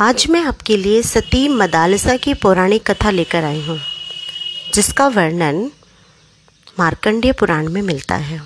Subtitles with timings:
[0.00, 3.78] आज मैं आपके लिए सती मदालसा की पौराणिक कथा लेकर आई हूँ,
[4.74, 5.60] जिसका वर्णन
[6.78, 8.40] मार्कंडेय पुराण में मिलता है।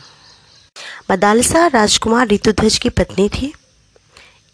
[1.10, 3.52] मदालसा राजकुमार ऋतुध्वज की पत्नी थी।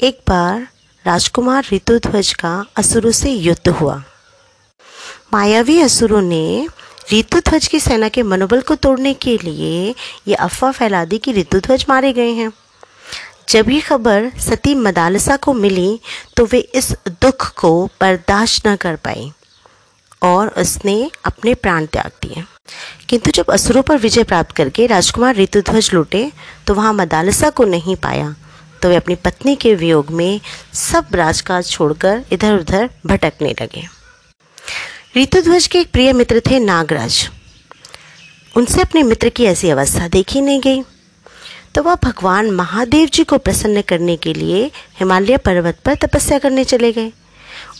[0.00, 0.66] एक बार
[1.04, 4.02] राजकुमार ऋतुध्वज का असुरों से युद्ध हुआ।
[5.32, 6.66] मायावी असुरों ने
[7.12, 9.94] ऋतुध्वज की सेना के मनोबल को तोड़ने के लिए
[10.28, 12.52] ये अफवाह फैला दी कि ऋतुध्वज मारे गए हैं।
[13.50, 16.00] जब ये खबर सती मदालसा को मिली
[16.36, 16.90] तो वे इस
[17.22, 19.30] दुख को बर्दाश्त न कर पाई
[20.22, 22.42] और उसने अपने प्राण त्याग दिए।
[23.08, 26.30] किंतु जब असुरों पर विजय प्राप्त करके राजकुमार ऋतुध्वज लौटे
[26.66, 28.34] तो वहाँ मदालसा को नहीं पाया
[28.82, 30.40] तो वे अपनी पत्नी के वियोग में
[30.74, 33.86] सब राजकाज छोड़कर इधर उधर भटकने लगे।
[35.16, 37.28] ऋतुध्वज के एक प्रिय मित्र थे नागराज।
[38.56, 40.82] उनसे अपने मित्र की ऐसी अवस्था देखी नहीं गई।
[41.74, 44.64] तो वह भगवान महादेव जी को प्रसन्न करने के लिए
[44.98, 47.12] हिमालय पर्वत पर तपस्या करने चले गए।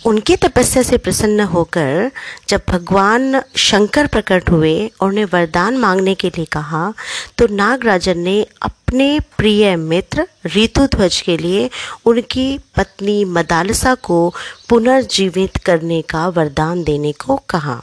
[0.06, 2.10] उनकी तपस्या से प्रसन्न होकर
[2.48, 6.92] जब भगवान शंकर प्रकट हुए और उन्हें वरदान मांगने के लिए कहा
[7.38, 11.68] तो नागराजन ने अपने प्रिय मित्र ऋतुध्वज के लिए
[12.06, 14.34] उनकी पत्नी मदालसा को
[14.68, 17.80] पुनर्जीवित करने का वरदान देने को कहा।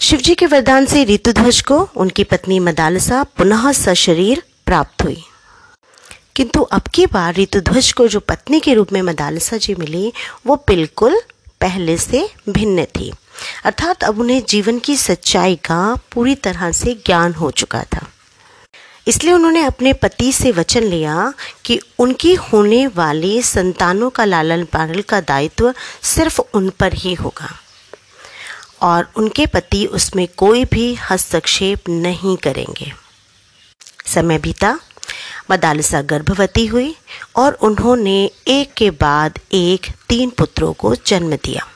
[0.00, 5.24] शिवजी के वरदान से ऋतुध्वज को उनकी पत्नी मदालसा पुनः सशरीर प्राप्त हुई।
[6.36, 10.12] किंतु अब की बार ऋतुध्वज को जो पत्नी के रूप में मदालसा जी मिली,
[10.46, 11.22] वो बिल्कुल
[11.60, 13.12] पहले से भिन्न थी।
[13.64, 18.06] अर्थात अब उन्हें जीवन की सच्चाई का पूरी तरह से ज्ञान हो चुका था।
[19.08, 21.32] इसलिए उन्होंने अपने पति से वचन लिया
[21.64, 27.60] कि उनकी होने वाली संतानों का लालन पालन का दायित्व सिर्फ़ उन पर ही होगा।
[28.82, 33.05] और उनके पति उसमें कोई भी हस्तक्षेप नहीं करेंगे।
[34.06, 34.80] समय बीता।
[35.50, 36.96] मदालसा गर्भवती हुई
[37.36, 41.66] और उन्होंने एक के बाद एक, तीन पुत्रों को जन्म दिया।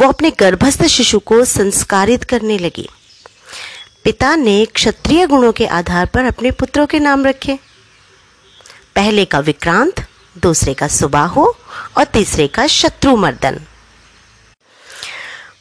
[0.00, 2.88] वो अपने गर्भस्थ शिशु को संस्कारित करने लगी।
[4.04, 7.58] पिता ने क्षत्रिय गुणों के आधार पर अपने पुत्रों के नाम रखे।
[8.96, 10.06] पहले का विक्रांत,
[10.38, 11.44] दूसरे का सुबाहु
[11.98, 13.60] और तीसरे का शत्रुमर्दन।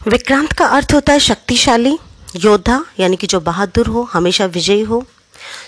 [0.07, 1.99] विक्रांत का अर्थ होता है शक्तिशाली।
[2.35, 5.05] योद्धा, यानी कि जो बहादुर हो, हमेशा विजयी हो।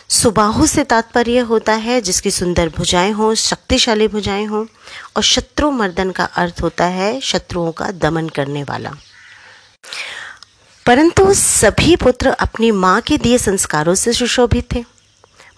[0.10, 4.66] सुबाहु से तात्पर्य होता है, जिसकी सुंदर भुजाएँ हों, शक्तिशाली भुजाएँ हों,
[5.16, 8.92] और शत्रु मर्दन का अर्थ होता है शत्रुओं का दमन करने वाला।
[10.86, 14.86] परंतु सभी पुत्र अपनी माँ के दिए संस्कारों से सुशोभित थे।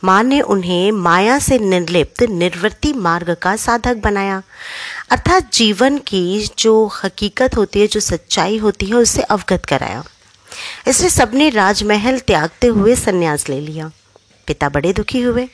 [0.03, 4.43] माँ ने उन्हें माया से निर्लिप्त, निर्वृत्ति मार्ग का साधक बनाया।
[5.09, 10.03] अर्थात जीवन की जो हकीकत होती है, जो सच्चाई होती है उससे अवगत कराया।
[10.87, 13.91] इसलिए सबने राजमहल त्यागते हुए संन्यास ले लिया।
[14.49, 15.47] पिता बड़े दुखी हुए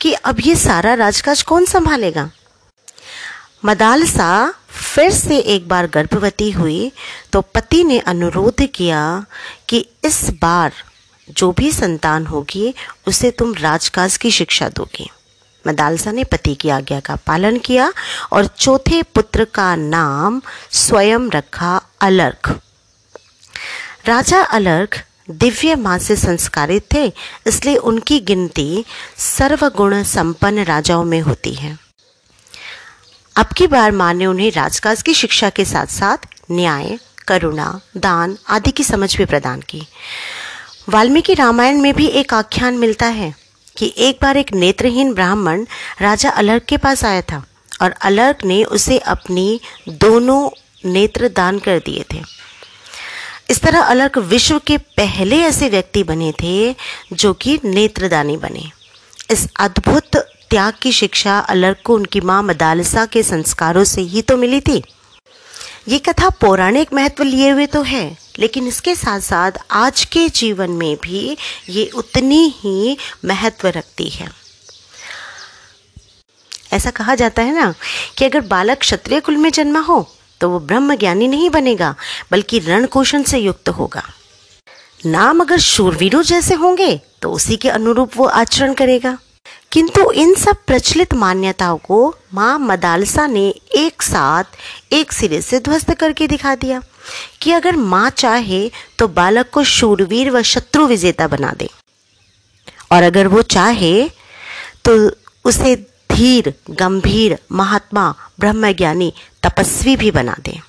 [0.00, 2.30] कि अब ये सारा राजकाज कौन संभालेगा?
[3.64, 6.92] मदालसा फिर से एक बार गर्भवती हुई
[7.32, 9.02] तो पति ने अनुरोध किया
[9.68, 10.72] कि इस बार
[11.28, 12.74] जो भी संतान होगी,
[13.06, 15.10] उसे तुम राजकाज की शिक्षा दोगी।
[15.66, 17.92] मदालसा ने पति की आज्ञा का पालन किया
[18.32, 20.40] और चौथे पुत्र का नाम
[20.72, 22.48] स्वयं रखा अलर्क।
[24.06, 27.06] राजा अलर्क दिव्य माँ से संस्कारित थे,
[27.46, 28.84] इसलिए उनकी गिनती
[29.16, 31.76] सर्वगुण संपन्न राजाओं में होती है।
[33.36, 38.36] अब की बार माँ ने उन्हें राजकाज की शिक्षा के साथ साथ न्याय, करुणा, दान
[38.48, 39.86] आदि की समझ भी प्रदान की।
[40.88, 43.34] वाल्मीकि रामायण में भी एक आख्यान मिलता है
[43.76, 45.64] कि एक बार एक नेत्रहीन ब्राह्मण
[46.00, 47.42] राजा अलर्क के पास आया था
[47.82, 50.48] और अलर्क ने उसे अपनी दोनों
[50.84, 52.22] नेत्र दान कर दिए थे।
[53.48, 56.74] इस तरह अलर्क विश्व के पहले ऐसे व्यक्ति बने थे
[57.12, 58.70] जो कि नेत्रदानी बने।
[59.30, 60.16] इस अद्भुत
[60.50, 64.82] त्याग की शिक्षा अलर्क को उनकी माँ मदालसा के संस्कारों से ही तो मिली थी।
[65.88, 70.70] ये कथा पौराणिक महत्व लिए हुए तो है, लेकिन इसके साथ साथ आज के जीवन
[70.70, 71.36] में भी
[71.68, 74.28] ये उतनी ही महत्व रखती है।
[76.72, 77.74] ऐसा कहा जाता है ना
[78.18, 80.00] कि अगर बालक क्षत्रिय कुल में जन्मा हो
[80.40, 81.94] तो वो ब्रह्म ज्ञानी नहीं बनेगा,
[82.30, 84.02] बल्कि रणकोशन से युक्त होगा।
[85.06, 89.18] नाम अगर शूरवीरों जैसे होंगे तो उसी के अनुरूप वो आचरण करेगा।
[89.72, 94.44] किंतु इन सब प्रचलित मान्यताओं को माँ मदालसा ने एक साथ,
[94.92, 96.80] एक सिरे से ध्वस्त करके दिखा दिया
[97.42, 101.68] कि अगर माँ चाहे तो बालक को शूरवीर व शत्रु विजेता बना दे।
[102.92, 104.08] और अगर वो चाहे
[104.84, 104.96] तो
[105.44, 105.74] उसे
[106.18, 109.12] धीर गंभीर महात्मा, ब्रह्मज्ञानी
[109.42, 110.60] तपस्वी भी बना दे।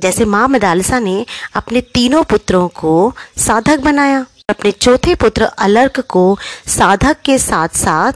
[0.00, 6.38] जैसे माँ मदालसा ने अपने तीनों पुत्रों को साधक बनाया, अपने चौथे पुत्र अलर्क को
[6.66, 8.12] साधक के साथ साथ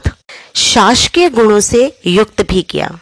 [0.55, 2.99] शासकीय गुणों से युक्त भी किया।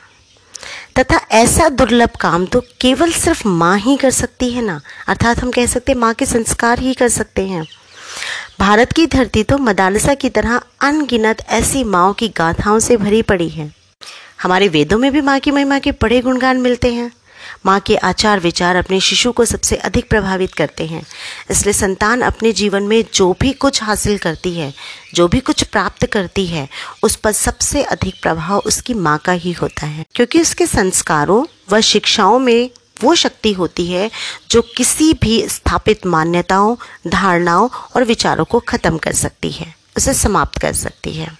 [0.99, 4.81] तथा ऐसा दुर्लभ काम तो केवल सिर्फ़ माँ ही कर सकती है ना?
[5.07, 7.67] अर्थात हम कह सकते हैं माँ के संस्कार ही कर सकते हैं।
[8.59, 13.49] भारत की धरती तो मदालसा की तरह अनगिनत ऐसी माओ की गाथाओं से भरी पड़ी
[13.49, 13.73] है।
[14.41, 17.11] हमारे वेदों में भी माँ की महिमा के बड़े गुणगान मिलते हैं।
[17.65, 21.05] माँ के आचार विचार अपने शिशु को सबसे अधिक प्रभावित करते हैं।
[21.51, 24.73] इसलिए संतान अपने जीवन में जो भी कुछ हासिल करती है,
[25.13, 26.69] जो भी कुछ प्राप्त करती है,
[27.03, 31.81] उस पर सबसे अधिक प्रभाव उसकी माँ का ही होता है। क्योंकि उसके संस्कारों व
[31.81, 32.69] शिक्षाओं में
[33.03, 34.09] वो शक्ति होती है
[34.51, 36.75] जो किसी भी स्थापित मान्यताओं,
[37.07, 41.37] धारणाओं और विचारों को खत्म कर सकती है, उसे समाप्त कर सकती है।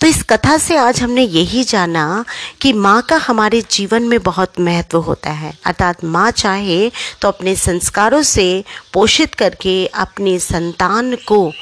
[0.00, 2.24] तो इस कथा से आज हमने यही जाना
[2.60, 6.90] कि माँ का हमारे जीवन में बहुत महत्व होता है। अर्थात माँ चाहे
[7.22, 11.52] तो अपने संस्कारों से पोषित करके अपने संतान को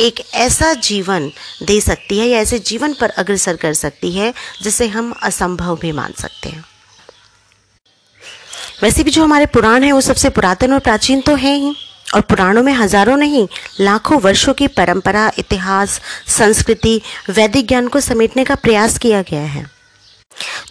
[0.00, 1.30] एक ऐसा जीवन
[1.62, 5.92] दे सकती है या ऐसे जीवन पर अग्रसर कर सकती है जिसे हम असंभव भी
[5.92, 6.64] मान सकते हैं।
[8.82, 11.74] वैसे भी जो हमारे पुराण हैं, वो सबसे पुरातन और प्राचीन तो हैं ही।
[12.14, 13.46] और पुराणों में हज़ारों नहीं,
[13.80, 17.00] लाखों वर्षों की परंपरा, इतिहास, संस्कृति,
[17.30, 19.70] वैदिक ज्ञान को समेटने का प्रयास किया गया है।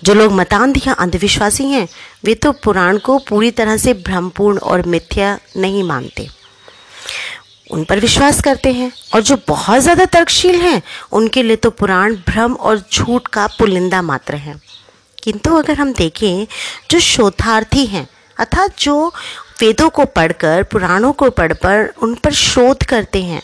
[0.04, 1.88] जो लोग मतांध या अंधविश्वासी हैं,
[2.26, 6.28] वे तो पुराण को पूरी तरह से भ्रमपूर्ण और मिथ्या नहीं मानते।
[7.72, 12.16] उन पर विश्वास करते हैं, और जो बहुत ज़्यादा तर्कशील हैं, उनके लिए तो पुराण
[12.16, 14.56] भ्रम और झूठ का पुलिंदा मात्र है।
[15.24, 16.48] किंतु अगर हम देखें,
[16.92, 19.08] जो शोधार्थी हैं, अर्थात जो
[19.62, 23.42] वेदों को पढ़कर, पुराणों को पढ़कर, उन पर शोध करते हैं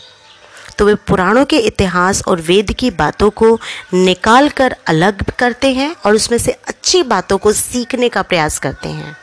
[0.78, 3.58] तो वे पुराणों के इतिहास और वेद की बातों को
[3.94, 8.88] निकाल कर अलग करते हैं और उसमें से अच्छी बातों को सीखने का प्रयास करते
[8.88, 9.16] हैं,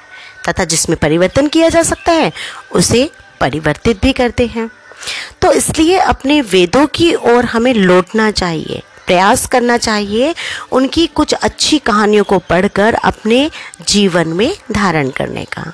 [0.49, 2.31] तथा जिसमें परिवर्तन किया जा सकता है,
[2.71, 3.09] उसे
[3.41, 4.69] परिवर्तित भी करते हैं।
[5.41, 10.35] तो इसलिए अपने वेदों की ओर हमें लौटना चाहिए। प्रयास करना चाहिए,
[10.71, 13.51] उनकी कुछ अच्छी कहानियों को पढ़कर अपने
[13.87, 15.73] जीवन में धारण करने का।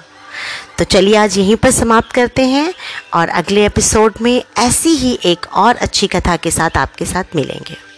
[0.78, 2.74] तो चलिए आज यहीं पर समाप्त करते हैं
[3.14, 7.93] और अगले एपिसोड में ऐसी ही एक और अच्छी कथा के साथ आपके साथ मिलेंगे।